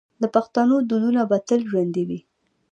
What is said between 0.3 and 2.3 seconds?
پښتنو دودونه به تل ژوندي وي.